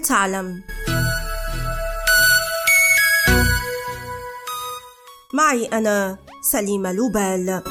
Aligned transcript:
هل 0.00 0.06
تعلم. 0.06 0.62
معي 5.34 5.64
أنا 5.66 6.18
سليمة 6.42 6.92
لوبال. 6.92 7.62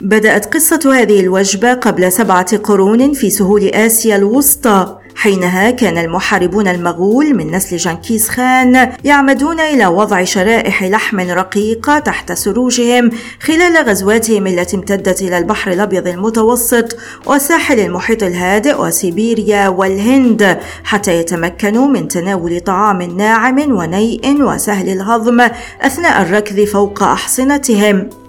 بدأت 0.00 0.54
قصة 0.54 0.80
هذه 0.84 1.20
الوجبة 1.20 1.74
قبل 1.74 2.12
سبعة 2.12 2.56
قرون 2.56 3.12
في 3.12 3.30
سهول 3.30 3.68
آسيا 3.68 4.16
الوسطى. 4.16 5.03
حينها 5.24 5.70
كان 5.70 5.98
المحاربون 5.98 6.68
المغول 6.68 7.34
من 7.34 7.50
نسل 7.50 7.76
جنكيز 7.76 8.28
خان 8.28 8.92
يعمدون 9.04 9.60
إلى 9.60 9.86
وضع 9.86 10.24
شرائح 10.24 10.82
لحم 10.82 11.20
رقيقة 11.20 11.98
تحت 11.98 12.32
سروجهم 12.32 13.10
خلال 13.40 13.88
غزواتهم 13.88 14.46
التي 14.46 14.76
امتدت 14.76 15.22
إلى 15.22 15.38
البحر 15.38 15.72
الأبيض 15.72 16.08
المتوسط 16.08 16.96
وساحل 17.26 17.80
المحيط 17.80 18.22
الهادئ 18.22 18.80
وسيبيريا 18.80 19.68
والهند 19.68 20.58
حتى 20.84 21.18
يتمكنوا 21.18 21.86
من 21.86 22.08
تناول 22.08 22.60
طعام 22.60 23.02
ناعم 23.02 23.58
ونيء 23.58 24.42
وسهل 24.42 24.88
الهضم 24.88 25.40
أثناء 25.80 26.22
الركض 26.22 26.64
فوق 26.64 27.02
أحصنتهم. 27.02 28.23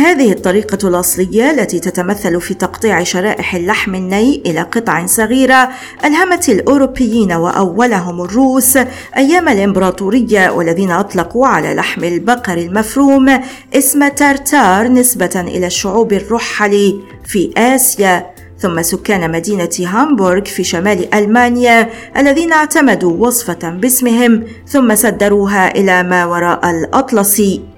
هذه 0.00 0.32
الطريقة 0.32 0.88
الأصلية 0.88 1.50
التي 1.50 1.80
تتمثل 1.80 2.40
في 2.40 2.54
تقطيع 2.54 3.02
شرائح 3.02 3.54
اللحم 3.54 3.94
الني 3.94 4.42
إلى 4.46 4.62
قطع 4.62 5.06
صغيرة 5.06 5.68
ألهمت 6.04 6.48
الأوروبيين 6.48 7.32
وأولهم 7.32 8.22
الروس 8.22 8.78
أيام 9.16 9.48
الإمبراطورية 9.48 10.50
والذين 10.50 10.90
أطلقوا 10.90 11.46
على 11.46 11.74
لحم 11.74 12.04
البقر 12.04 12.58
المفروم 12.58 13.40
اسم 13.74 14.08
تارتار 14.08 14.88
نسبة 14.88 15.44
إلى 15.46 15.66
الشعوب 15.66 16.12
الرحل 16.12 17.00
في 17.24 17.52
آسيا. 17.56 18.30
ثم 18.58 18.82
سكان 18.82 19.30
مدينة 19.30 19.70
هامبورغ 19.80 20.44
في 20.44 20.64
شمال 20.64 21.14
ألمانيا 21.14 21.90
الذين 22.16 22.52
اعتمدوا 22.52 23.26
وصفة 23.26 23.70
باسمهم 23.70 24.44
ثم 24.68 24.94
صدروها 24.94 25.76
إلى 25.76 26.02
ما 26.02 26.26
وراء 26.26 26.70
الأطلسي. 26.70 27.69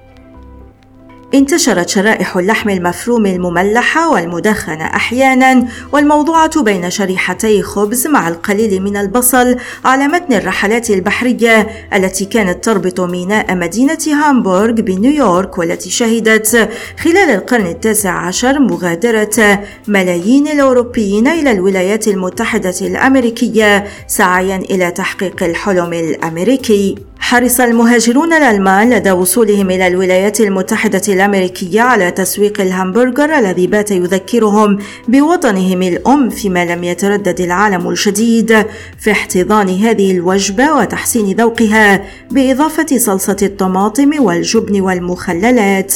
انتشرت 1.35 1.89
شرائح 1.89 2.37
اللحم 2.37 2.71
المفروم 2.71 3.27
المملحة 3.27 4.11
والمدخنة 4.11 4.85
أحيانا 4.85 5.67
والموضوعة 5.93 6.63
بين 6.63 6.91
شريحتي 6.91 7.63
خبز 7.63 8.07
مع 8.07 8.29
القليل 8.29 8.83
من 8.83 8.97
البصل 8.97 9.57
على 9.85 10.09
متن 10.09 10.33
الرحلات 10.33 10.91
البحرية 10.91 11.69
التي 11.95 12.25
كانت 12.25 12.65
تربط 12.65 13.01
ميناء 13.01 13.55
مدينة 13.55 13.99
هامبورغ 14.07 14.73
بنيويورك 14.73 15.59
والتي 15.59 15.91
شهدت 15.91 16.69
خلال 16.99 17.31
القرن 17.31 17.67
التاسع 17.67 18.11
عشر 18.11 18.59
مغادرة 18.59 19.65
ملايين 19.89 20.49
الأوروبيين 20.49 21.29
إلى 21.29 21.51
الولايات 21.51 22.09
المتحدة 22.09 22.75
الأمريكية 22.81 23.85
سعيا 24.07 24.57
إلى 24.57 24.91
تحقيق 24.91 25.43
الحلم 25.43 25.93
الأمريكي. 25.93 27.12
حرص 27.23 27.61
المهاجرون 27.61 28.33
الألمان 28.33 28.95
لدى 28.95 29.11
وصولهم 29.11 29.71
إلى 29.71 29.87
الولايات 29.87 30.41
المتحدة 30.41 31.03
الأمريكية 31.09 31.81
على 31.81 32.11
تسويق 32.11 32.61
الهمبرجر 32.61 33.39
الذي 33.39 33.67
بات 33.67 33.91
يذكرهم 33.91 34.79
بوطنهم 35.09 35.83
الأم 35.83 36.31
فيما 36.31 36.65
لم 36.65 36.85
يتردد 36.85 37.41
العالم 37.41 37.89
الشديد 37.89 38.67
في 38.99 39.11
احتضان 39.11 39.69
هذه 39.69 40.11
الوجبة 40.11 40.73
وتحسين 40.73 41.37
ذوقها 41.37 42.05
بإضافة 42.31 42.99
صلصة 42.99 43.37
الطماطم 43.43 44.11
والجبن 44.25 44.81
والمخللات. 44.81 45.95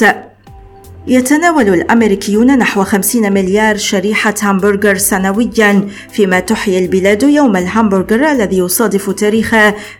يتناول 1.09 1.69
الأمريكيون 1.69 2.59
نحو 2.59 2.85
50 2.85 3.33
مليار 3.33 3.77
شريحة 3.77 4.35
همبرجر 4.43 4.97
سنويا 4.97 5.89
فيما 6.11 6.41
تحيي 6.41 6.79
البلاد 6.79 7.23
يوم 7.23 7.57
الهمبرجر 7.57 8.31
الذي 8.31 8.59
يصادف 8.59 9.11
تاريخ 9.11 9.55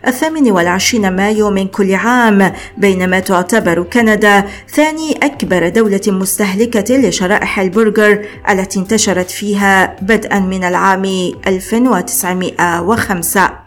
الثامن 0.07 0.51
والعشرين 0.51 1.15
مايو 1.15 1.49
من 1.49 1.67
كل 1.67 1.95
عام 1.95 2.53
بينما 2.77 3.19
تعتبر 3.19 3.83
كندا 3.83 4.43
ثاني 4.69 5.11
أكبر 5.23 5.69
دولة 5.69 6.01
مستهلكة 6.07 6.97
لشرائح 6.97 7.59
البرجر 7.59 8.25
التي 8.49 8.79
انتشرت 8.79 9.31
فيها 9.31 9.95
بدءا 10.01 10.39
من 10.39 10.63
العام 10.63 11.05
1905 11.47 13.66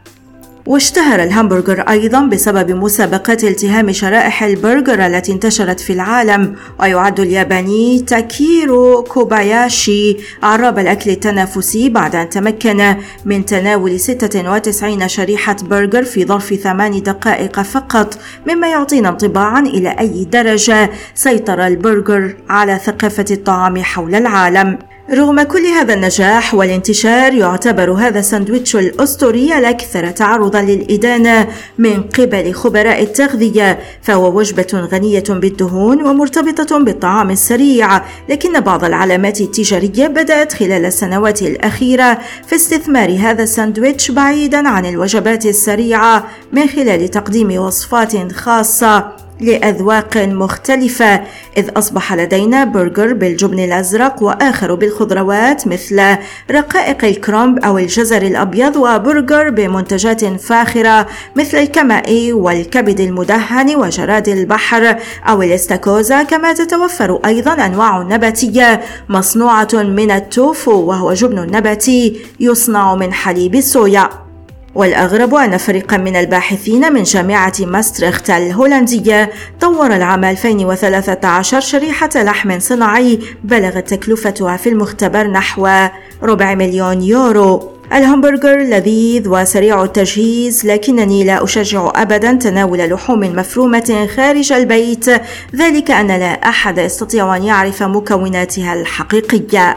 واشتهر 0.67 1.23
الهمبرجر 1.23 1.81
أيضا 1.81 2.21
بسبب 2.21 2.71
مسابقات 2.71 3.45
التهام 3.45 3.93
شرائح 3.93 4.43
البرجر 4.43 5.07
التي 5.07 5.33
انتشرت 5.33 5.81
في 5.81 5.93
العالم 5.93 6.57
ويعد 6.81 7.21
الياباني 7.21 8.01
تاكيرو 8.01 9.03
كوباياشي 9.03 10.17
عراب 10.43 10.79
الأكل 10.79 11.11
التنافسي 11.11 11.89
بعد 11.89 12.17
أن 12.17 12.29
تمكن 12.29 12.97
من 13.25 13.45
تناول 13.45 14.01
96 14.01 15.09
شريحة 15.09 15.57
برجر 15.63 16.05
في 16.05 16.25
ظرف 16.25 16.55
ثمان 16.55 17.03
دقائق 17.03 17.61
فقط 17.61 18.19
مما 18.49 18.69
يعطينا 18.69 19.09
انطباعا 19.09 19.61
إلى 19.61 19.97
أي 19.99 20.25
درجة 20.25 20.91
سيطر 21.15 21.67
البرجر 21.67 22.37
على 22.49 22.79
ثقافة 22.79 23.25
الطعام 23.31 23.83
حول 23.83 24.15
العالم. 24.15 24.79
رغم 25.13 25.43
كل 25.43 25.67
هذا 25.67 25.95
النجاح 25.95 26.55
والانتشار 26.55 27.35
يعتبر 27.35 27.93
هذا 27.93 28.19
الساندويتش 28.19 28.77
الأسطوري 28.77 29.59
الأكثر 29.59 30.11
تعرضا 30.11 30.63
للإدانة 30.63 31.49
من 31.79 32.03
قبل 32.03 32.53
خبراء 32.53 33.03
التغذية. 33.03 33.79
فهو 34.03 34.39
وجبة 34.39 34.89
غنية 34.93 35.25
بالدهون 35.29 36.03
ومرتبطة 36.03 36.79
بالطعام 36.79 37.31
السريع 37.31 38.03
لكن 38.29 38.61
بعض 38.61 38.85
العلامات 38.85 39.41
التجارية 39.41 40.07
بدأت 40.07 40.53
خلال 40.53 40.85
السنوات 40.85 41.43
الأخيرة 41.43 42.19
في 42.47 42.55
استثمار 42.55 43.17
هذا 43.21 43.43
الساندويتش 43.43 44.11
بعيدا 44.11 44.69
عن 44.69 44.87
الوجبات 44.87 45.47
السريعة 45.47 46.27
من 46.53 46.69
خلال 46.69 47.09
تقديم 47.09 47.61
وصفات 47.61 48.33
خاصة. 48.33 49.20
لأذواق 49.41 50.17
مختلفة 50.17 51.21
إذ 51.57 51.71
أصبح 51.77 52.15
لدينا 52.15 52.65
برجر 52.65 53.13
بالجبن 53.13 53.59
الأزرق 53.59 54.23
وآخر 54.23 54.75
بالخضروات 54.75 55.67
مثل 55.67 56.17
رقائق 56.51 57.05
الكرنب 57.05 57.59
أو 57.59 57.79
الجزر 57.79 58.23
الأبيض 58.23 58.77
وبرجر 58.77 59.51
بمنتجات 59.51 60.25
فاخرة 60.25 61.07
مثل 61.37 61.59
الكمأة 61.59 62.33
والكبد 62.33 63.01
المدهن 63.01 63.77
وجراد 63.77 64.29
البحر 64.29 64.97
أو 65.29 65.43
الاستاكوزا 65.43 66.23
كما 66.23 66.53
تتوفر 66.53 67.21
أيضا 67.27 67.53
أنواع 67.53 68.03
نباتية 68.03 68.81
مصنوعة 69.09 69.69
من 69.75 70.11
التوفو 70.11 70.73
وهو 70.73 71.13
جبن 71.13 71.57
نباتي 71.57 72.21
يصنع 72.41 72.95
من 72.95 73.13
حليب 73.13 73.55
الصويا. 73.55 74.30
والأغرب 74.75 75.35
أن 75.35 75.57
فريقا 75.57 75.97
من 75.97 76.17
الباحثين 76.17 76.93
من 76.93 77.03
جامعة 77.03 77.53
ماستريخت 77.61 78.31
الهولندية 78.31 79.31
طور 79.61 79.87
العام 79.87 80.25
2013 80.25 81.61
شريحة 81.61 82.11
لحم 82.15 82.59
صناعي 82.59 83.19
بلغت 83.45 83.95
تكلفتها 83.95 84.57
في 84.57 84.69
المختبر 84.69 85.27
نحو 85.27 85.69
ربع 86.23 86.55
مليون 86.55 87.03
يورو. 87.03 87.71
الهمبرجر 87.93 88.59
لذيذ 88.59 89.29
وسريع 89.29 89.83
التجهيز 89.83 90.67
لكنني 90.67 91.25
لا 91.25 91.45
أشجع 91.45 91.93
أبدا 91.95 92.33
تناول 92.33 92.79
لحوم 92.79 93.21
مفرومة 93.21 94.09
خارج 94.17 94.53
البيت 94.53 95.09
ذلك 95.57 95.91
أن 95.91 96.07
لا 96.07 96.33
أحد 96.49 96.79
يستطيع 96.79 97.37
أن 97.37 97.45
يعرف 97.45 97.83
مكوناتها 97.83 98.75
الحقيقية. 98.75 99.77